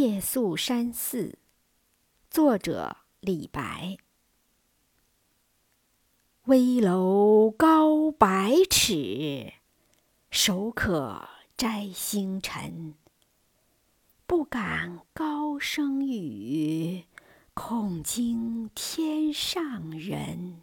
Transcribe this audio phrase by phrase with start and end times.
[0.00, 1.38] 夜宿山寺
[2.30, 3.98] 作者李白。
[6.44, 9.52] 危楼高百尺
[10.30, 12.94] 手可摘星辰。
[14.26, 17.04] 不敢高声语
[17.52, 20.62] 恐惊天上人。